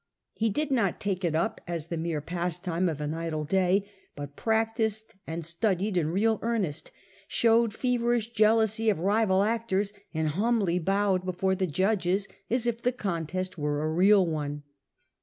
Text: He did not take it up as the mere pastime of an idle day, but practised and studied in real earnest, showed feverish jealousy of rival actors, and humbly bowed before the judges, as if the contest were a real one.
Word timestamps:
He 0.33 0.49
did 0.49 0.71
not 0.71 0.99
take 0.99 1.23
it 1.23 1.35
up 1.35 1.61
as 1.67 1.89
the 1.89 1.95
mere 1.97 2.21
pastime 2.21 2.89
of 2.89 2.99
an 3.01 3.13
idle 3.13 3.43
day, 3.45 3.87
but 4.15 4.35
practised 4.35 5.13
and 5.27 5.45
studied 5.45 5.95
in 5.95 6.07
real 6.09 6.39
earnest, 6.41 6.89
showed 7.27 7.71
feverish 7.71 8.31
jealousy 8.31 8.89
of 8.89 8.97
rival 8.97 9.43
actors, 9.43 9.93
and 10.11 10.29
humbly 10.29 10.79
bowed 10.79 11.23
before 11.23 11.53
the 11.53 11.67
judges, 11.67 12.27
as 12.49 12.65
if 12.65 12.81
the 12.81 12.91
contest 12.91 13.59
were 13.59 13.83
a 13.83 13.89
real 13.93 14.25
one. 14.25 14.63